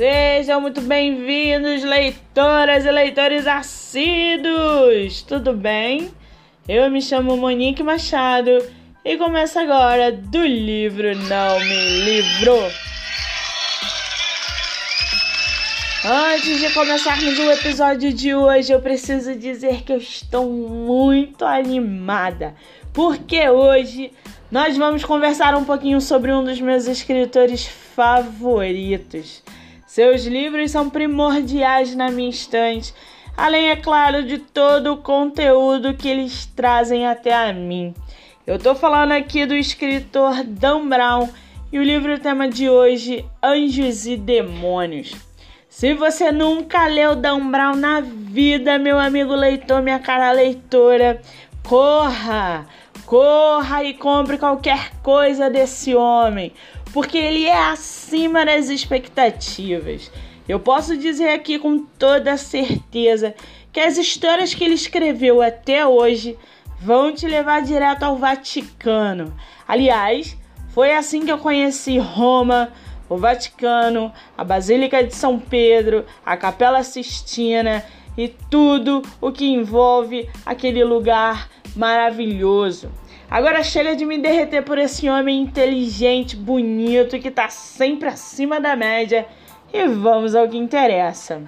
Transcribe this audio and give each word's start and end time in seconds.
Sejam 0.00 0.62
muito 0.62 0.80
bem-vindos, 0.80 1.84
leitoras 1.84 2.86
e 2.86 2.90
leitores 2.90 3.46
assíduos! 3.46 5.20
Tudo 5.20 5.52
bem? 5.52 6.10
Eu 6.66 6.90
me 6.90 7.02
chamo 7.02 7.36
Monique 7.36 7.82
Machado 7.82 8.50
e 9.04 9.18
começo 9.18 9.58
agora 9.58 10.10
do 10.10 10.42
livro 10.42 11.14
Não 11.14 11.60
Me 11.60 12.00
Livro. 12.00 12.56
Antes 16.02 16.60
de 16.60 16.70
começarmos 16.70 17.38
o 17.38 17.50
episódio 17.50 18.10
de 18.10 18.34
hoje, 18.34 18.72
eu 18.72 18.80
preciso 18.80 19.34
dizer 19.34 19.82
que 19.82 19.92
eu 19.92 19.98
estou 19.98 20.50
muito 20.50 21.44
animada, 21.44 22.54
porque 22.94 23.50
hoje 23.50 24.10
nós 24.50 24.78
vamos 24.78 25.04
conversar 25.04 25.54
um 25.54 25.64
pouquinho 25.64 26.00
sobre 26.00 26.32
um 26.32 26.42
dos 26.42 26.58
meus 26.58 26.86
escritores 26.86 27.66
favoritos. 27.66 29.42
Seus 29.90 30.24
livros 30.24 30.70
são 30.70 30.88
primordiais 30.88 31.96
na 31.96 32.12
minha 32.12 32.30
estante, 32.30 32.94
além, 33.36 33.70
é 33.70 33.74
claro, 33.74 34.22
de 34.22 34.38
todo 34.38 34.92
o 34.92 34.98
conteúdo 34.98 35.94
que 35.94 36.08
eles 36.08 36.46
trazem 36.46 37.08
até 37.08 37.34
a 37.34 37.52
mim. 37.52 37.92
Eu 38.46 38.54
estou 38.54 38.76
falando 38.76 39.10
aqui 39.10 39.44
do 39.44 39.52
escritor 39.56 40.44
Dan 40.44 40.88
Brown 40.88 41.28
e 41.72 41.78
o 41.80 41.82
livro 41.82 42.20
tema 42.20 42.48
de 42.48 42.70
hoje, 42.70 43.24
Anjos 43.42 44.06
e 44.06 44.16
Demônios. 44.16 45.12
Se 45.68 45.92
você 45.92 46.30
nunca 46.30 46.86
leu 46.86 47.16
Dan 47.16 47.50
Brown 47.50 47.74
na 47.74 48.00
vida, 48.00 48.78
meu 48.78 48.96
amigo 48.96 49.34
leitor, 49.34 49.82
minha 49.82 49.98
cara 49.98 50.30
leitora, 50.30 51.20
corra! 51.64 52.64
Corra 53.10 53.82
e 53.82 53.94
compre 53.94 54.38
qualquer 54.38 54.92
coisa 55.02 55.50
desse 55.50 55.96
homem, 55.96 56.52
porque 56.92 57.18
ele 57.18 57.44
é 57.44 57.70
acima 57.70 58.44
das 58.44 58.68
expectativas. 58.68 60.10
Eu 60.48 60.58
posso 60.58 60.96
dizer 60.96 61.30
aqui 61.30 61.58
com 61.58 61.84
toda 61.84 62.36
certeza 62.36 63.34
que 63.72 63.80
as 63.80 63.96
histórias 63.96 64.52
que 64.52 64.64
ele 64.64 64.74
escreveu 64.74 65.40
até 65.40 65.86
hoje 65.86 66.36
vão 66.80 67.14
te 67.14 67.26
levar 67.26 67.62
direto 67.62 68.02
ao 68.02 68.16
Vaticano. 68.16 69.34
Aliás, 69.66 70.36
foi 70.70 70.94
assim 70.94 71.24
que 71.24 71.30
eu 71.30 71.38
conheci 71.38 71.98
Roma 71.98 72.72
o 73.10 73.16
Vaticano, 73.16 74.12
a 74.38 74.44
Basílica 74.44 75.02
de 75.02 75.12
São 75.12 75.36
Pedro, 75.36 76.06
a 76.24 76.36
Capela 76.36 76.84
Sistina 76.84 77.84
e 78.16 78.28
tudo 78.28 79.02
o 79.20 79.32
que 79.32 79.46
envolve 79.46 80.30
aquele 80.46 80.84
lugar 80.84 81.50
maravilhoso. 81.74 82.88
Agora 83.30 83.62
chega 83.62 83.94
de 83.94 84.04
me 84.04 84.18
derreter 84.18 84.64
por 84.64 84.76
esse 84.76 85.08
homem 85.08 85.40
inteligente, 85.40 86.34
bonito, 86.34 87.16
que 87.20 87.28
está 87.28 87.48
sempre 87.48 88.08
acima 88.08 88.60
da 88.60 88.74
média 88.74 89.24
e 89.72 89.86
vamos 89.86 90.34
ao 90.34 90.48
que 90.48 90.58
interessa. 90.58 91.40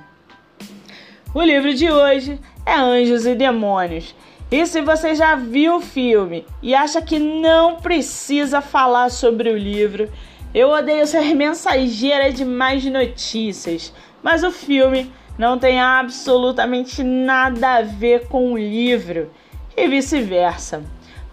O 1.35 1.43
livro 1.43 1.75
de 1.75 1.91
hoje 1.91 2.39
é 2.65 2.75
Anjos 2.75 3.27
e 3.27 3.35
Demônios. 3.35 4.15
E 4.49 4.65
se 4.65 4.81
você 4.81 5.17
já 5.17 5.35
viu 5.35 5.77
o 5.77 5.81
filme 5.81 6.47
e 6.63 6.73
acha 6.73 7.03
que 7.03 7.19
não 7.19 7.77
precisa 7.77 8.61
falar 8.61 9.11
sobre 9.11 9.51
o 9.51 9.59
livro, 9.59 10.09
eu 10.55 10.69
odeio 10.71 11.05
ser 11.05 11.35
mensageira 11.35 12.31
de 12.31 12.45
mais 12.45 12.85
notícias, 12.85 13.93
mas 14.23 14.45
o 14.45 14.53
filme 14.53 15.11
não 15.37 15.59
tem 15.59 15.81
absolutamente 15.81 17.03
nada 17.03 17.79
a 17.79 17.83
ver 17.83 18.29
com 18.29 18.53
o 18.53 18.59
livro 18.59 19.33
e 19.77 19.89
vice-versa. 19.89 20.85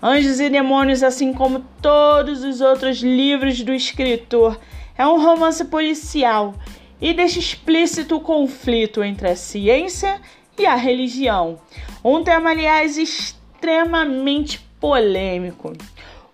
Anjos 0.02 0.40
e 0.40 0.50
Demônios, 0.50 1.04
assim 1.04 1.34
como 1.34 1.60
todos 1.82 2.42
os 2.42 2.62
outros 2.62 3.00
livros 3.00 3.62
do 3.62 3.74
escritor, 3.74 4.58
é 4.98 5.06
um 5.06 5.22
romance 5.22 5.66
policial 5.66 6.56
e 7.02 7.14
deixa 7.14 7.40
explícito 7.40 8.16
o 8.16 8.22
conflito 8.22 9.04
entre 9.04 9.28
a 9.28 9.36
ciência 9.36 10.22
e 10.58 10.66
a 10.66 10.76
religião. 10.76 11.60
Um 12.04 12.24
tema, 12.24 12.52
aliás, 12.52 12.98
extremamente 12.98 14.60
polêmico. 14.80 15.74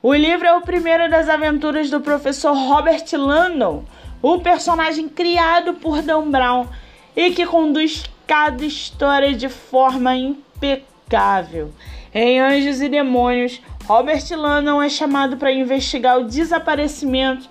O 0.02 0.14
livro 0.14 0.46
é 0.46 0.56
o 0.56 0.62
primeiro 0.62 1.10
das 1.10 1.28
aventuras 1.28 1.90
do 1.90 2.00
professor 2.02 2.54
Robert 2.54 3.06
Landon, 3.14 3.84
o 4.22 4.38
personagem 4.40 5.10
criado 5.10 5.74
por 5.74 6.04
Dan 6.04 6.30
Brown 6.30 6.68
e 7.16 7.32
que 7.32 7.48
conduz 7.48 8.04
cada 8.28 8.64
história 8.64 9.34
de 9.34 9.50
forma 9.50 10.16
impecável. 10.16 11.72
Em 12.18 12.40
Anjos 12.40 12.80
e 12.80 12.88
Demônios, 12.88 13.62
Robert 13.84 14.24
Landon 14.32 14.82
é 14.82 14.88
chamado 14.88 15.36
para 15.36 15.52
investigar 15.52 16.18
o 16.18 16.24
desaparecimento 16.24 17.50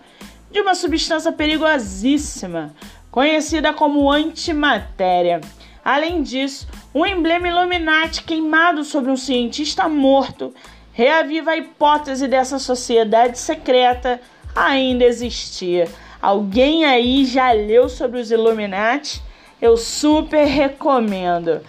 de 0.51 0.59
uma 0.59 0.75
substância 0.75 1.31
perigosíssima, 1.31 2.75
conhecida 3.11 3.75
como 3.75 4.11
antimatéria. 4.11 5.43
Além 5.85 6.23
disso, 6.23 6.67
um 6.95 7.05
emblema 7.05 7.47
Illuminati 7.47 8.23
queimado 8.23 8.85
sobre 8.85 9.11
um 9.11 9.19
cientista 9.19 9.87
morto 9.87 10.55
reaviva 10.95 11.51
a 11.51 11.59
hipótese 11.59 12.27
dessa 12.27 12.59
sociedade 12.59 13.39
secreta 13.39 14.19
ainda 14.57 15.05
existir. 15.05 15.91
Alguém 16.23 16.87
aí 16.87 17.27
já 17.27 17.53
leu 17.53 17.87
sobre 17.91 18.19
os 18.19 18.31
Illuminati? 18.31 19.21
Eu 19.61 19.77
super 19.77 20.47
recomendo. 20.47 21.61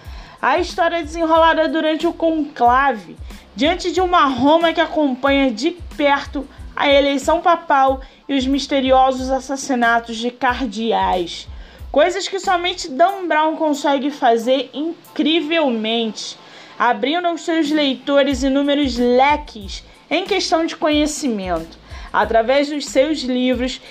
A 0.46 0.60
história 0.60 0.98
é 0.98 1.02
desenrolada 1.02 1.68
durante 1.68 2.06
o 2.06 2.14
conclave, 2.14 3.18
diante 3.56 3.92
de 3.92 4.00
uma 4.00 4.28
Roma 4.28 4.72
que 4.74 4.80
acompanha 4.80 5.50
de 5.50 5.72
perto 5.98 6.48
a 6.76 6.88
eleição 6.88 7.42
papal 7.42 8.02
e 8.30 8.38
os 8.38 8.46
misteriosos 8.46 9.32
assassinatos 9.32 10.18
de 10.18 10.30
cardeais. 10.30 11.48
Coisas 11.92 12.28
que 12.28 12.40
somente 12.40 12.88
Dan 12.88 13.26
Brown 13.28 13.56
consegue 13.56 14.12
fazer 14.12 14.70
incrivelmente 14.72 16.38
abrindo 16.78 17.26
aos 17.26 17.42
seus 17.42 17.72
leitores 17.72 18.44
inúmeros 18.44 18.98
leques 19.00 19.84
em 20.12 20.26
questão 20.26 20.64
de 20.64 20.76
conhecimento, 20.76 21.76
através 22.14 22.70
dos 22.70 22.86
seus 22.86 23.22
livros, 23.22 23.82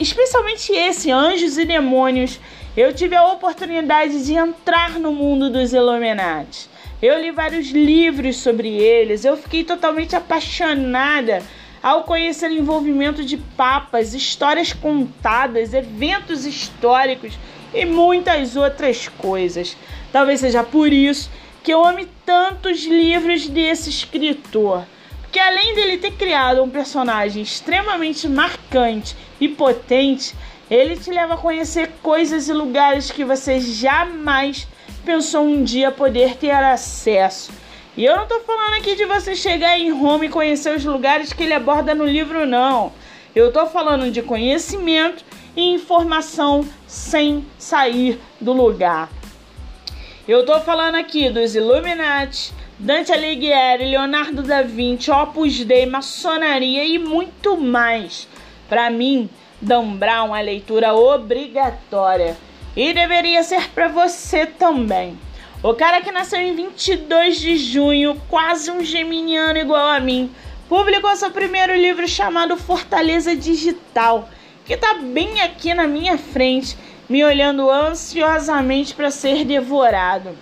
especialmente 0.00 0.72
esse, 0.72 1.12
Anjos 1.12 1.56
e 1.56 1.64
Demônios. 1.64 2.40
Eu 2.76 2.92
tive 2.92 3.14
a 3.14 3.28
oportunidade 3.28 4.24
de 4.24 4.34
entrar 4.34 4.98
no 4.98 5.12
mundo 5.12 5.48
dos 5.48 5.72
Illuminati. 5.72 6.68
Eu 7.00 7.20
li 7.20 7.30
vários 7.30 7.68
livros 7.68 8.38
sobre 8.38 8.68
eles, 8.68 9.24
eu 9.24 9.36
fiquei 9.36 9.62
totalmente 9.62 10.16
apaixonada 10.16 11.40
ao 11.80 12.02
conhecer 12.02 12.50
o 12.50 12.58
envolvimento 12.58 13.24
de 13.24 13.36
papas, 13.36 14.12
histórias 14.12 14.72
contadas, 14.72 15.72
eventos 15.72 16.44
históricos 16.44 17.38
e 17.72 17.84
muitas 17.84 18.56
outras 18.56 19.06
coisas. 19.06 19.76
Talvez 20.10 20.40
seja 20.40 20.64
por 20.64 20.92
isso 20.92 21.30
que 21.62 21.72
eu 21.72 21.84
ame 21.84 22.08
tantos 22.26 22.84
livros 22.86 23.46
desse 23.48 23.88
escritor. 23.88 24.84
Porque 25.22 25.38
além 25.38 25.76
dele 25.76 25.98
ter 25.98 26.12
criado 26.14 26.60
um 26.60 26.70
personagem 26.70 27.40
extremamente 27.40 28.28
marcante 28.28 29.16
e 29.40 29.48
potente, 29.48 30.34
ele 30.74 30.96
te 30.96 31.10
leva 31.10 31.34
a 31.34 31.38
conhecer 31.38 31.90
coisas 32.02 32.48
e 32.48 32.52
lugares 32.52 33.10
que 33.10 33.24
você 33.24 33.60
jamais 33.60 34.66
pensou 35.04 35.44
um 35.44 35.62
dia 35.62 35.90
poder 35.90 36.36
ter 36.36 36.50
acesso. 36.50 37.52
E 37.96 38.04
eu 38.04 38.16
não 38.16 38.24
estou 38.24 38.40
falando 38.40 38.74
aqui 38.74 38.96
de 38.96 39.04
você 39.04 39.36
chegar 39.36 39.78
em 39.78 39.92
Roma 39.92 40.26
e 40.26 40.28
conhecer 40.28 40.74
os 40.74 40.84
lugares 40.84 41.32
que 41.32 41.44
ele 41.44 41.54
aborda 41.54 41.94
no 41.94 42.04
livro, 42.04 42.44
não. 42.44 42.92
Eu 43.34 43.48
estou 43.48 43.66
falando 43.66 44.10
de 44.10 44.20
conhecimento 44.20 45.24
e 45.56 45.62
informação 45.62 46.66
sem 46.86 47.46
sair 47.56 48.20
do 48.40 48.52
lugar. 48.52 49.08
Eu 50.26 50.44
tô 50.44 50.58
falando 50.60 50.96
aqui 50.96 51.30
dos 51.30 51.54
Illuminati, 51.54 52.52
Dante 52.78 53.12
Alighieri, 53.12 53.90
Leonardo 53.90 54.42
da 54.42 54.62
Vinci, 54.62 55.10
Opus 55.10 55.64
Dei, 55.64 55.86
maçonaria 55.86 56.84
e 56.84 56.98
muito 56.98 57.56
mais. 57.56 58.26
Para 58.68 58.90
mim, 58.90 59.28
Dan 59.64 59.96
Brown 59.96 60.36
é 60.36 60.42
leitura 60.42 60.94
obrigatória 60.94 62.36
e 62.76 62.92
deveria 62.92 63.42
ser 63.42 63.70
para 63.70 63.88
você 63.88 64.44
também. 64.44 65.18
O 65.62 65.72
cara 65.72 66.02
que 66.02 66.12
nasceu 66.12 66.38
em 66.38 66.54
22 66.54 67.40
de 67.40 67.56
junho, 67.56 68.20
quase 68.28 68.70
um 68.70 68.84
geminiano 68.84 69.58
igual 69.58 69.86
a 69.88 69.98
mim, 69.98 70.30
publicou 70.68 71.16
seu 71.16 71.30
primeiro 71.30 71.74
livro 71.74 72.06
chamado 72.06 72.56
Fortaleza 72.56 73.34
Digital, 73.34 74.28
que 74.66 74.76
tá 74.76 74.94
bem 74.94 75.40
aqui 75.40 75.72
na 75.72 75.86
minha 75.86 76.18
frente 76.18 76.76
me 77.08 77.24
olhando 77.24 77.70
ansiosamente 77.70 78.94
para 78.94 79.10
ser 79.10 79.44
devorado. 79.46 80.36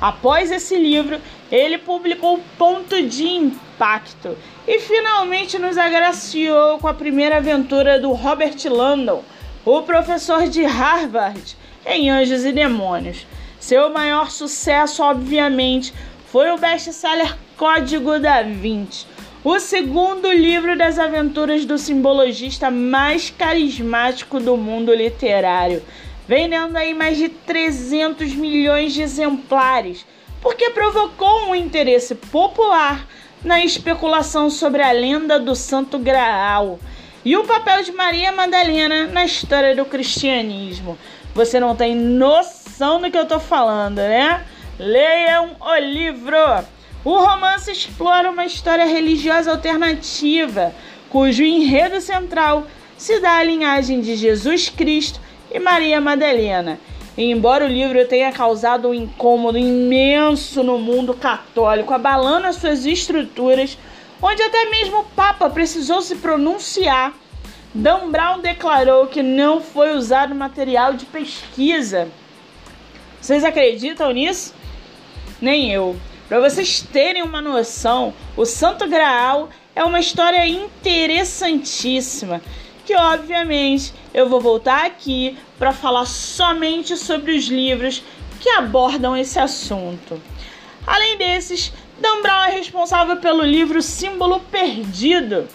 Após 0.00 0.50
esse 0.50 0.76
livro, 0.76 1.20
ele 1.52 1.76
publicou 1.76 2.40
Ponto 2.56 3.02
de 3.02 3.28
Impacto 3.28 4.38
e 4.66 4.78
finalmente 4.78 5.58
nos 5.58 5.76
agraciou 5.76 6.78
com 6.78 6.88
a 6.88 6.94
primeira 6.94 7.36
aventura 7.36 8.00
do 8.00 8.10
Robert 8.12 8.56
Landon, 8.64 9.22
o 9.62 9.82
professor 9.82 10.48
de 10.48 10.64
Harvard, 10.64 11.54
em 11.84 12.10
Anjos 12.10 12.46
e 12.46 12.52
Demônios. 12.52 13.26
Seu 13.60 13.90
maior 13.90 14.30
sucesso, 14.30 15.02
obviamente, 15.02 15.92
foi 16.26 16.50
o 16.50 16.56
best-seller 16.56 17.36
Código 17.54 18.18
da 18.18 18.42
Vinci, 18.42 19.06
o 19.44 19.60
segundo 19.60 20.32
livro 20.32 20.76
das 20.76 20.98
aventuras 20.98 21.66
do 21.66 21.76
simbologista 21.76 22.70
mais 22.70 23.28
carismático 23.28 24.40
do 24.40 24.56
mundo 24.56 24.94
literário. 24.94 25.82
vendendo 26.26 26.76
aí 26.76 26.94
mais 26.94 27.18
de 27.18 27.28
300 27.28 28.32
milhões 28.34 28.94
de 28.94 29.02
exemplares, 29.02 30.06
porque 30.42 30.70
provocou 30.70 31.48
um 31.48 31.54
interesse 31.54 32.16
popular 32.16 33.06
na 33.44 33.64
especulação 33.64 34.50
sobre 34.50 34.82
a 34.82 34.90
lenda 34.90 35.38
do 35.38 35.54
Santo 35.54 35.98
Graal 35.98 36.80
e 37.24 37.36
o 37.36 37.44
papel 37.44 37.82
de 37.84 37.92
Maria 37.92 38.32
Madalena 38.32 39.06
na 39.06 39.24
história 39.24 39.74
do 39.74 39.84
cristianismo. 39.84 40.98
Você 41.34 41.60
não 41.60 41.76
tem 41.76 41.94
noção 41.94 43.00
do 43.00 43.10
que 43.10 43.16
eu 43.16 43.26
tô 43.26 43.38
falando, 43.38 43.96
né? 43.96 44.44
Leiam 44.78 45.56
o 45.60 45.76
livro. 45.76 46.36
O 47.04 47.16
romance 47.18 47.70
explora 47.70 48.30
uma 48.30 48.44
história 48.44 48.84
religiosa 48.84 49.50
alternativa, 49.50 50.74
cujo 51.08 51.42
enredo 51.42 52.00
central 52.00 52.66
se 52.96 53.20
dá 53.20 53.38
à 53.38 53.44
linhagem 53.44 54.00
de 54.00 54.16
Jesus 54.16 54.68
Cristo 54.68 55.20
e 55.52 55.58
Maria 55.58 56.00
Madalena. 56.00 56.78
E 57.16 57.30
embora 57.30 57.64
o 57.64 57.68
livro 57.68 58.06
tenha 58.06 58.32
causado 58.32 58.88
um 58.88 58.94
incômodo 58.94 59.58
imenso 59.58 60.62
no 60.62 60.78
mundo 60.78 61.12
católico, 61.12 61.92
abalando 61.92 62.46
as 62.46 62.56
suas 62.56 62.86
estruturas, 62.86 63.76
onde 64.20 64.42
até 64.42 64.70
mesmo 64.70 65.00
o 65.00 65.04
Papa 65.04 65.50
precisou 65.50 66.00
se 66.00 66.16
pronunciar, 66.16 67.12
Dan 67.74 68.10
Brown 68.10 68.40
declarou 68.40 69.06
que 69.06 69.22
não 69.22 69.60
foi 69.60 69.94
usado 69.94 70.34
material 70.34 70.94
de 70.94 71.04
pesquisa. 71.04 72.08
Vocês 73.20 73.44
acreditam 73.44 74.10
nisso? 74.10 74.54
Nem 75.40 75.70
eu. 75.70 75.96
Para 76.28 76.40
vocês 76.40 76.80
terem 76.80 77.22
uma 77.22 77.42
noção, 77.42 78.14
o 78.36 78.46
Santo 78.46 78.88
Graal 78.88 79.50
é 79.74 79.84
uma 79.84 80.00
história 80.00 80.46
interessantíssima 80.46 82.40
que 82.84 82.94
obviamente 82.94 83.92
eu 84.12 84.28
vou 84.28 84.40
voltar 84.40 84.84
aqui 84.84 85.36
para 85.58 85.72
falar 85.72 86.04
somente 86.04 86.96
sobre 86.96 87.32
os 87.32 87.46
livros 87.46 88.02
que 88.40 88.48
abordam 88.50 89.16
esse 89.16 89.38
assunto. 89.38 90.20
Além 90.86 91.16
desses, 91.16 91.72
Dan 92.00 92.28
é 92.48 92.50
responsável 92.50 93.16
pelo 93.18 93.42
livro 93.42 93.80
Símbolo 93.80 94.40
Perdido, 94.40 95.46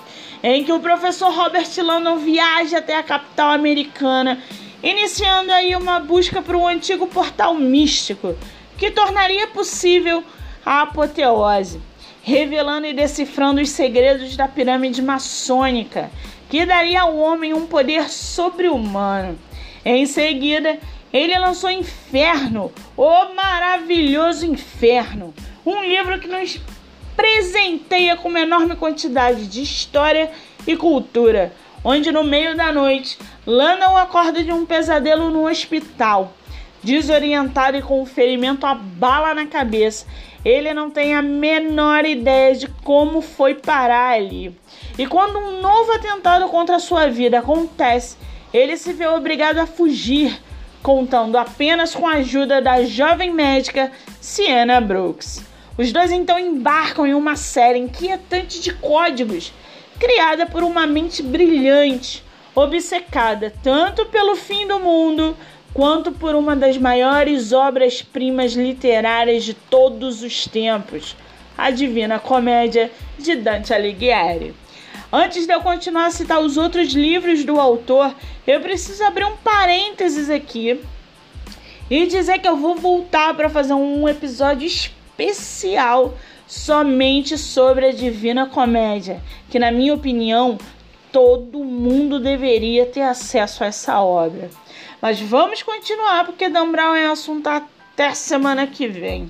em 0.41 0.63
que 0.63 0.71
o 0.71 0.79
professor 0.79 1.33
Robert 1.33 1.67
Landon 1.77 2.17
viaja 2.19 2.77
até 2.77 2.95
a 2.95 3.03
capital 3.03 3.51
americana, 3.51 4.41
iniciando 4.81 5.51
aí 5.51 5.75
uma 5.75 5.99
busca 5.99 6.41
por 6.41 6.55
um 6.55 6.67
antigo 6.67 7.07
portal 7.07 7.53
místico 7.53 8.37
que 8.77 8.91
tornaria 8.91 9.47
possível 9.47 10.23
a 10.65 10.83
apoteose, 10.83 11.81
revelando 12.21 12.87
e 12.87 12.93
decifrando 12.93 13.59
os 13.59 13.69
segredos 13.69 14.37
da 14.37 14.47
pirâmide 14.47 15.01
maçônica 15.01 16.09
que 16.49 16.65
daria 16.65 17.01
ao 17.01 17.15
homem 17.17 17.53
um 17.53 17.65
poder 17.65 18.09
sobre-humano. 18.09 19.37
Em 19.83 20.05
seguida, 20.05 20.79
ele 21.11 21.37
lançou 21.37 21.69
Inferno, 21.69 22.71
o 22.95 23.33
maravilhoso 23.33 24.45
Inferno, 24.45 25.33
um 25.65 25.83
livro 25.83 26.19
que 26.19 26.27
nos 26.27 26.59
presenteia 27.15 28.15
com 28.15 28.29
uma 28.29 28.41
enorme 28.41 28.75
quantidade 28.75 29.47
de 29.47 29.61
história 29.61 30.31
e 30.65 30.75
cultura, 30.75 31.53
onde 31.83 32.11
no 32.11 32.23
meio 32.23 32.55
da 32.55 32.71
noite, 32.71 33.17
Lana 33.45 34.01
acorda 34.01 34.43
de 34.43 34.51
um 34.51 34.65
pesadelo 34.65 35.29
no 35.29 35.47
hospital. 35.49 36.33
Desorientado 36.83 37.77
e 37.77 37.81
com 37.81 38.01
um 38.01 38.05
ferimento 38.05 38.65
a 38.65 38.75
bala 38.75 39.33
na 39.33 39.47
cabeça, 39.47 40.05
ele 40.47 40.73
não 40.73 40.89
tem 40.89 41.13
a 41.13 41.21
menor 41.21 42.05
ideia 42.05 42.55
de 42.55 42.67
como 42.85 43.19
foi 43.19 43.55
parar 43.55 44.13
ali. 44.13 44.57
E 44.97 45.05
quando 45.05 45.37
um 45.37 45.59
novo 45.59 45.91
atentado 45.91 46.47
contra 46.47 46.77
a 46.77 46.79
sua 46.79 47.07
vida 47.07 47.39
acontece, 47.39 48.15
ele 48.53 48.77
se 48.77 48.93
vê 48.93 49.05
obrigado 49.07 49.57
a 49.57 49.67
fugir, 49.67 50.41
contando 50.81 51.37
apenas 51.37 51.93
com 51.93 52.07
a 52.07 52.13
ajuda 52.13 52.61
da 52.61 52.81
jovem 52.83 53.33
médica 53.33 53.91
Sienna 54.21 54.79
Brooks. 54.79 55.43
Os 55.77 55.91
dois 55.91 56.13
então 56.13 56.39
embarcam 56.39 57.05
em 57.05 57.13
uma 57.13 57.35
série 57.35 57.79
inquietante 57.79 58.61
de 58.61 58.73
códigos, 58.73 59.51
criada 59.99 60.45
por 60.45 60.63
uma 60.63 60.87
mente 60.87 61.21
brilhante, 61.21 62.23
obcecada 62.55 63.53
tanto 63.61 64.05
pelo 64.05 64.37
fim 64.37 64.65
do 64.65 64.79
mundo 64.79 65.35
quanto 65.73 66.11
por 66.11 66.35
uma 66.35 66.55
das 66.55 66.77
maiores 66.77 67.51
obras-primas 67.51 68.53
literárias 68.53 69.43
de 69.43 69.53
todos 69.53 70.23
os 70.23 70.45
tempos, 70.45 71.15
a 71.57 71.69
Divina 71.71 72.19
Comédia 72.19 72.91
de 73.17 73.35
Dante 73.35 73.73
Alighieri. 73.73 74.53
Antes 75.11 75.47
de 75.47 75.53
eu 75.53 75.61
continuar 75.61 76.07
a 76.07 76.11
citar 76.11 76.41
os 76.41 76.57
outros 76.57 76.93
livros 76.93 77.43
do 77.45 77.59
autor, 77.59 78.13
eu 78.45 78.59
preciso 78.59 79.03
abrir 79.03 79.25
um 79.25 79.37
parênteses 79.37 80.29
aqui 80.29 80.81
e 81.89 82.05
dizer 82.05 82.39
que 82.39 82.47
eu 82.47 82.57
vou 82.57 82.75
voltar 82.75 83.33
para 83.33 83.49
fazer 83.49 83.73
um 83.73 84.07
episódio 84.07 84.67
especial 84.67 86.17
somente 86.45 87.37
sobre 87.37 87.87
a 87.87 87.91
Divina 87.91 88.47
Comédia, 88.47 89.21
que 89.49 89.59
na 89.59 89.71
minha 89.71 89.93
opinião 89.93 90.57
todo 91.11 91.63
mundo 91.63 92.19
deveria 92.19 92.85
ter 92.85 93.01
acesso 93.01 93.63
a 93.63 93.67
essa 93.67 94.01
obra. 94.01 94.49
Mas 95.01 95.19
vamos 95.19 95.61
continuar 95.61 96.25
porque 96.25 96.49
Dan 96.49 96.71
Brown 96.71 96.95
é 96.95 97.07
assunto 97.07 97.47
até 97.47 98.13
semana 98.13 98.65
que 98.65 98.87
vem. 98.87 99.29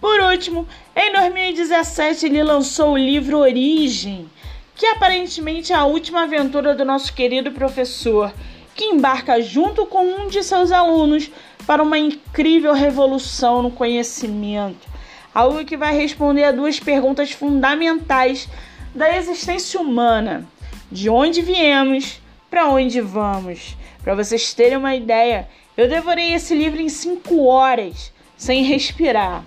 Por 0.00 0.20
último, 0.20 0.66
em 0.94 1.12
2017 1.12 2.26
ele 2.26 2.42
lançou 2.42 2.92
o 2.92 2.98
livro 2.98 3.38
Origem, 3.38 4.30
que 4.74 4.86
aparentemente 4.86 5.72
é 5.72 5.76
a 5.76 5.84
última 5.84 6.22
aventura 6.22 6.74
do 6.74 6.84
nosso 6.84 7.12
querido 7.12 7.50
professor, 7.50 8.32
que 8.74 8.84
embarca 8.84 9.42
junto 9.42 9.84
com 9.84 10.04
um 10.04 10.28
de 10.28 10.42
seus 10.42 10.72
alunos 10.72 11.30
para 11.66 11.82
uma 11.82 11.98
incrível 11.98 12.72
revolução 12.72 13.62
no 13.62 13.70
conhecimento. 13.70 14.88
Algo 15.34 15.64
que 15.64 15.76
vai 15.76 15.94
responder 15.94 16.44
a 16.44 16.52
duas 16.52 16.80
perguntas 16.80 17.32
fundamentais 17.32 18.48
da 18.94 19.16
existência 19.16 19.80
humana: 19.80 20.48
de 20.90 21.10
onde 21.10 21.42
viemos, 21.42 22.20
para 22.48 22.68
onde 22.68 23.00
vamos. 23.00 23.76
Para 24.02 24.14
vocês 24.14 24.54
terem 24.54 24.78
uma 24.78 24.94
ideia, 24.94 25.48
eu 25.76 25.88
devorei 25.88 26.32
esse 26.32 26.54
livro 26.54 26.80
em 26.80 26.88
cinco 26.88 27.44
horas, 27.44 28.12
sem 28.36 28.64
respirar. 28.64 29.44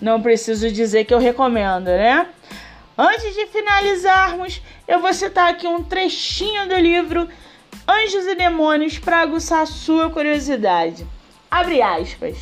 Não 0.00 0.20
preciso 0.20 0.70
dizer 0.70 1.04
que 1.04 1.14
eu 1.14 1.18
recomendo, 1.18 1.86
né? 1.86 2.28
Antes 2.96 3.34
de 3.34 3.46
finalizarmos, 3.46 4.60
eu 4.86 5.00
vou 5.00 5.12
citar 5.12 5.50
aqui 5.50 5.66
um 5.66 5.82
trechinho 5.82 6.68
do 6.68 6.76
livro 6.76 7.28
Anjos 7.88 8.26
e 8.26 8.34
Demônios 8.34 8.98
para 8.98 9.20
aguçar 9.20 9.66
sua 9.66 10.10
curiosidade. 10.10 11.06
Abre 11.50 11.80
aspas. 11.80 12.36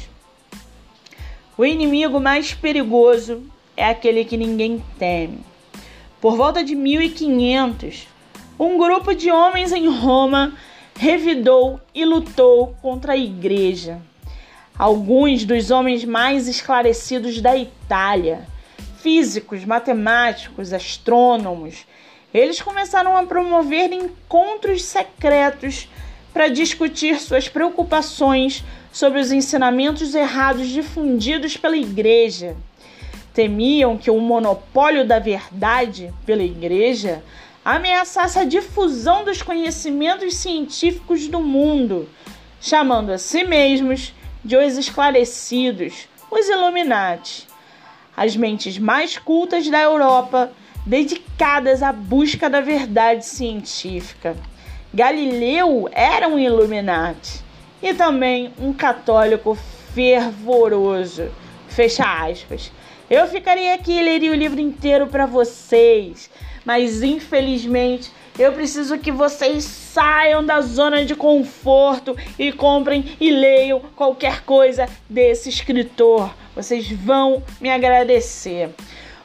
O 1.57 1.65
inimigo 1.65 2.21
mais 2.21 2.53
perigoso 2.53 3.45
é 3.77 3.87
aquele 3.87 4.25
que 4.25 4.37
ninguém 4.37 4.83
teme. 4.99 5.41
Por 6.21 6.37
volta 6.37 6.63
de 6.63 6.75
1500, 6.75 8.09
um 8.59 8.79
grupo 8.79 9.15
de 9.15 9.31
homens 9.31 9.73
em 9.73 9.89
Roma 9.89 10.53
revidou 10.97 11.81
e 11.95 12.05
lutou 12.05 12.77
contra 12.81 13.13
a 13.13 13.17
igreja. 13.17 14.01
Alguns 14.79 15.45
dos 15.45 15.71
homens 15.71 16.05
mais 16.05 16.49
esclarecidos 16.49 17.41
da 17.41 17.57
Itália 17.57 18.47
físicos, 19.03 19.65
matemáticos, 19.65 20.73
astrônomos, 20.73 21.85
eles 22.33 22.63
começaram 22.63 23.17
a 23.17 23.27
promover 23.27 23.93
encontros 23.93 24.85
secretos 24.85 25.89
para 26.33 26.49
discutir 26.49 27.21
suas 27.21 27.49
preocupações 27.49 28.65
sobre 28.93 29.19
os 29.19 29.33
ensinamentos 29.33 30.15
errados 30.15 30.69
difundidos 30.69 31.57
pela 31.57 31.77
igreja. 31.77 32.57
Temiam 33.35 33.99
que 33.99 34.11
o 34.11 34.21
monopólio 34.21 35.05
da 35.07 35.19
verdade 35.19 36.15
pela 36.25 36.43
igreja 36.43 37.23
ameaçasse 37.65 38.39
a 38.39 38.45
difusão 38.45 39.25
dos 39.25 39.43
conhecimentos 39.43 40.35
científicos 40.35 41.29
do 41.29 41.41
mundo, 41.41 42.09
chamando 42.61 43.11
a 43.11 43.19
si 43.19 43.45
mesmos 43.45 44.15
de 44.45 44.57
os 44.57 44.77
esclarecidos, 44.77 46.09
os 46.31 46.49
Illuminati 46.49 47.47
as 48.17 48.37
mentes 48.37 48.79
mais 48.79 49.17
cultas 49.19 49.69
da 49.69 49.81
Europa, 49.81 50.53
dedicadas 50.85 51.83
à 51.83 51.93
busca 51.93 52.49
da 52.51 52.61
verdade 52.61 53.25
científica. 53.25 54.37
Galileu 54.93 55.89
era 55.93 56.29
um 56.29 56.39
Illuminati 56.39 57.41
e 57.83 57.95
também 57.95 58.53
um 58.59 58.73
católico 58.73 59.57
fervoroso. 59.95 61.31
Fecha 61.69 62.05
aspas. 62.05 62.71
Eu 63.09 63.27
ficaria 63.27 63.75
aqui 63.75 63.93
e 63.93 64.03
leria 64.03 64.31
o 64.31 64.35
livro 64.35 64.61
inteiro 64.61 65.07
para 65.07 65.27
vocês, 65.27 66.31
mas 66.65 67.03
infelizmente 67.03 68.11
eu 68.39 68.53
preciso 68.53 68.99
que 68.99 69.13
vocês 69.13 69.65
saiam 69.65 70.45
da 70.45 70.61
zona 70.63 71.05
de 71.05 71.15
conforto 71.15 72.17
e 72.39 72.51
comprem 72.51 73.15
e 73.21 73.31
leiam 73.31 73.81
qualquer 73.95 74.41
coisa 74.43 74.89
desse 75.09 75.51
escritor. 75.51 76.35
Vocês 76.55 76.91
vão 76.91 77.43
me 77.61 77.71
agradecer. 77.71 78.71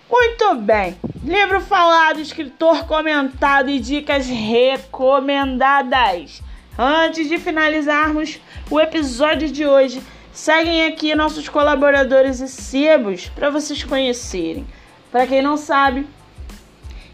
Muito 0.09 0.55
bem. 0.55 0.97
Livro 1.23 1.61
falado, 1.61 2.19
escritor 2.19 2.85
comentado 2.85 3.69
e 3.69 3.79
dicas 3.79 4.27
recomendadas. 4.27 6.41
Antes 6.77 7.27
de 7.27 7.37
finalizarmos 7.37 8.39
o 8.69 8.79
episódio 8.79 9.49
de 9.49 9.65
hoje, 9.65 10.01
seguem 10.31 10.85
aqui 10.85 11.15
nossos 11.15 11.49
colaboradores 11.49 12.39
e 12.39 12.47
sebos 12.47 13.27
para 13.29 13.49
vocês 13.49 13.83
conhecerem. 13.83 14.67
Para 15.11 15.25
quem 15.25 15.41
não 15.41 15.57
sabe, 15.57 16.05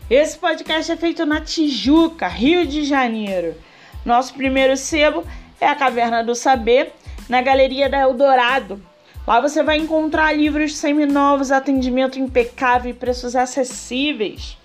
esse 0.10 0.38
podcast 0.38 0.92
é 0.92 0.98
feito 0.98 1.26
na 1.26 1.40
Tijuca, 1.40 2.28
Rio 2.28 2.68
de 2.68 2.84
Janeiro. 2.84 3.56
Nosso 4.06 4.34
primeiro 4.34 4.76
sebo 4.76 5.24
é 5.60 5.68
a 5.68 5.76
Caverna 5.76 6.24
do 6.24 6.36
Saber, 6.36 6.94
na 7.30 7.42
Galeria 7.42 7.90
da 7.90 8.00
Eldorado. 8.00 8.84
Lá 9.26 9.40
você 9.40 9.64
vai 9.64 9.78
encontrar 9.78 10.36
livros 10.36 10.76
seminovos, 10.76 11.52
atendimento 11.52 12.20
impecável 12.20 12.92
e 12.92 12.94
preços 12.94 13.34
acessíveis. 13.34 14.58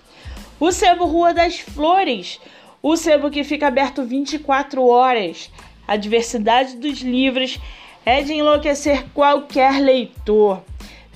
O 0.59 0.73
Sebo 0.73 1.05
Rua 1.05 1.33
das 1.33 1.59
Flores, 1.59 2.37
o 2.83 2.97
sebo 2.97 3.31
que 3.31 3.45
fica 3.45 3.67
aberto 3.67 4.03
24 4.03 4.85
horas. 4.85 5.49
A 5.87 5.95
diversidade 5.95 6.75
dos 6.75 6.99
livros 6.99 7.57
é 8.05 8.21
de 8.21 8.33
enlouquecer 8.33 9.05
qualquer 9.13 9.79
leitor. 9.81 10.61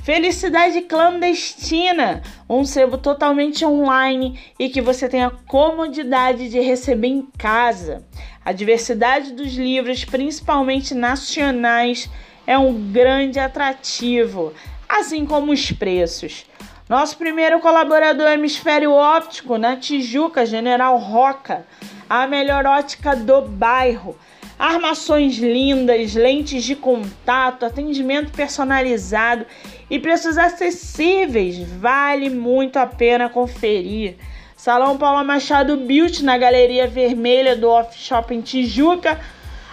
Felicidade 0.04 0.82
Clandestina, 0.82 2.22
um 2.50 2.66
sebo 2.66 2.98
totalmente 2.98 3.66
online 3.66 4.38
e 4.60 4.68
que 4.68 4.82
você 4.82 5.08
tem 5.08 5.24
a 5.24 5.32
comodidade 5.48 6.50
de 6.50 6.60
receber 6.60 7.08
em 7.08 7.22
casa. 7.38 8.06
A 8.44 8.52
diversidade 8.52 9.32
dos 9.32 9.54
livros, 9.54 10.04
principalmente 10.04 10.94
nacionais, 10.94 12.10
é 12.46 12.58
um 12.58 12.92
grande 12.92 13.40
atrativo, 13.40 14.54
assim 14.90 15.26
como 15.26 15.54
os 15.54 15.72
preços. 15.72 16.46
Nosso 16.90 17.18
primeiro 17.18 17.62
colaborador 17.62 18.28
é 18.28 18.34
Hemisfério 18.34 18.92
Óptico, 18.92 19.58
na 19.58 19.78
Tijuca, 19.78 20.46
General 20.46 20.98
Roca, 20.98 21.66
a 22.10 22.28
melhor 22.28 22.66
ótica 22.66 23.16
do 23.16 23.42
bairro. 23.42 24.18
Armações 24.60 25.38
lindas, 25.38 26.14
lentes 26.14 26.64
de 26.64 26.76
contato, 26.76 27.66
atendimento 27.66 28.32
personalizado 28.32 29.46
e 29.90 30.00
preços 30.00 30.38
acessíveis. 30.38 31.60
Vale 31.80 32.30
muito 32.30 32.78
a 32.78 32.86
pena 32.86 33.30
conferir. 33.30 34.16
Salão 34.56 34.98
Paula 34.98 35.24
Machado 35.24 35.75
Beauty 35.75 36.24
na 36.24 36.38
Galeria 36.38 36.88
Vermelha 36.88 37.56
do 37.56 37.70
Off 37.70 37.98
Shopping 37.98 38.42
Tijuca, 38.42 39.20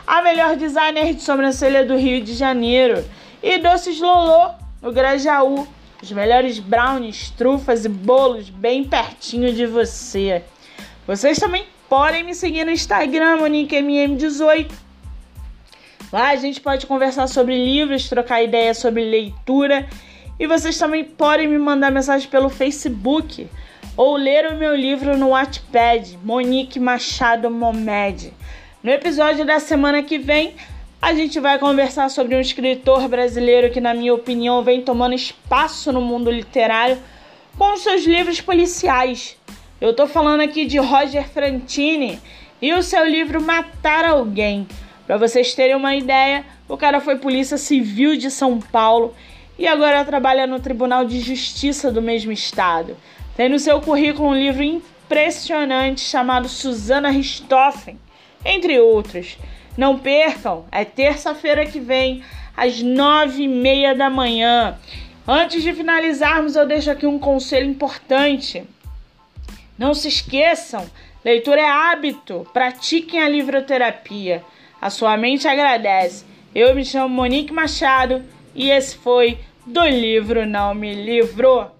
a 0.07 0.21
melhor 0.21 0.57
designer 0.57 1.15
de 1.15 1.23
sobrancelha 1.23 1.85
do 1.85 1.97
Rio 1.97 2.23
de 2.23 2.35
Janeiro. 2.35 3.05
E 3.43 3.59
Doces 3.59 4.01
Lolô 4.01 4.51
no 4.83 4.93
Grajaú, 4.93 5.67
os 6.03 6.11
melhores 6.11 6.59
brownies, 6.59 7.31
trufas 7.31 7.85
e 7.85 7.89
bolos 7.89 8.51
bem 8.51 8.83
pertinho 8.83 9.53
de 9.53 9.67
você. 9.67 10.43
Vocês 11.07 11.39
também 11.39 11.65
podem 11.89 12.25
me 12.25 12.35
seguir 12.35 12.65
no 12.65 12.71
Instagram, 12.71 13.39
MoniqueMM18. 13.39 14.90
Lá 16.13 16.31
a 16.31 16.37
gente 16.37 16.61
pode 16.61 16.87
conversar 16.87 17.27
sobre 17.29 17.57
livros, 17.57 18.09
trocar 18.09 18.43
ideias 18.43 18.79
sobre 18.79 19.05
leitura 19.05 19.89
e 20.39 20.47
vocês 20.47 20.77
também 20.77 21.05
podem 21.05 21.47
me 21.47 21.59
mandar 21.59 21.91
mensagem 21.91 22.29
pelo 22.29 22.49
Facebook 22.49 23.47
ou 23.97 24.17
ler 24.17 24.51
o 24.51 24.57
meu 24.57 24.75
livro 24.75 25.17
no 25.17 25.31
Wattpad, 25.31 26.19
Monique 26.25 26.81
Machado 26.81 27.51
Momed. 27.51 28.33
No 28.83 28.91
episódio 28.91 29.45
da 29.45 29.61
semana 29.61 30.03
que 30.03 30.19
vem, 30.19 30.55
a 31.01 31.15
gente 31.15 31.39
vai 31.39 31.59
conversar 31.59 32.09
sobre 32.09 32.35
um 32.35 32.41
escritor 32.41 33.07
brasileiro 33.09 33.71
que, 33.71 33.81
na 33.81 33.95
minha 33.95 34.15
opinião, 34.15 34.65
vem 34.65 34.83
tomando 34.83 35.15
espaço 35.15 35.93
no 35.93 36.01
mundo 36.01 36.31
literário 36.31 36.99
com 37.57 37.77
seus 37.77 38.05
livros 38.05 38.41
policiais. 38.41 39.37
Eu 39.81 39.95
tô 39.95 40.07
falando 40.07 40.41
aqui 40.41 40.67
de 40.67 40.79
Roger 40.79 41.29
Frantini 41.29 42.19
e 42.61 42.73
o 42.73 42.83
seu 42.83 43.05
livro 43.07 43.41
Matar 43.41 44.05
Alguém. 44.05 44.67
Para 45.11 45.19
vocês 45.19 45.53
terem 45.55 45.75
uma 45.75 45.97
ideia, 45.97 46.45
o 46.69 46.77
cara 46.77 47.01
foi 47.01 47.17
polícia 47.17 47.59
civil 47.59 48.17
de 48.17 48.31
São 48.31 48.61
Paulo 48.61 49.13
e 49.59 49.67
agora 49.67 50.05
trabalha 50.05 50.47
no 50.47 50.61
Tribunal 50.61 51.05
de 51.05 51.19
Justiça 51.19 51.91
do 51.91 52.01
mesmo 52.01 52.31
estado. 52.31 52.97
Tem 53.37 53.49
no 53.49 53.59
seu 53.59 53.81
currículo 53.81 54.29
um 54.29 54.35
livro 54.37 54.63
impressionante 54.63 56.01
chamado 56.01 56.49
Susana 56.49 57.11
Richthofen, 57.11 57.99
entre 58.45 58.79
outros. 58.79 59.37
Não 59.77 59.99
percam, 59.99 60.65
é 60.71 60.85
terça-feira 60.85 61.67
que 61.67 61.81
vem, 61.81 62.23
às 62.57 62.81
nove 62.81 63.43
e 63.43 63.49
meia 63.49 63.97
da 63.97 64.09
manhã. 64.09 64.79
Antes 65.27 65.65
de 65.65 65.73
finalizarmos, 65.73 66.55
eu 66.55 66.69
deixo 66.69 66.89
aqui 66.89 67.05
um 67.05 67.19
conselho 67.19 67.69
importante. 67.69 68.63
Não 69.77 69.93
se 69.93 70.07
esqueçam, 70.07 70.89
leitura 71.25 71.63
é 71.63 71.69
hábito, 71.69 72.47
pratiquem 72.53 73.21
a 73.21 73.29
livroterapia. 73.29 74.45
A 74.81 74.89
sua 74.89 75.17
mente 75.17 75.47
agradece. 75.47 76.25
Eu 76.55 76.75
me 76.75 76.85
chamo 76.85 77.09
Monique 77.15 77.53
Machado 77.53 78.25
e 78.55 78.71
esse 78.71 78.97
foi 78.97 79.39
do 79.67 79.85
livro 79.85 80.47
Não 80.47 80.75
Me 80.75 80.95
Livrou. 80.95 81.71